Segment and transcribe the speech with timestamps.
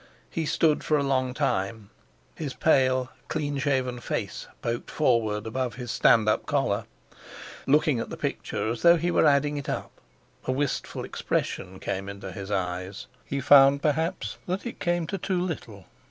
[0.31, 1.91] He stood for a long time,
[2.33, 6.85] his pale, clean shaven face poked forward above his stand up collar,
[7.67, 9.91] looking at the picture as though he were adding it up;
[10.45, 15.39] a wistful expression came into his eyes; he found, perhaps, that it came to too
[15.39, 15.85] little.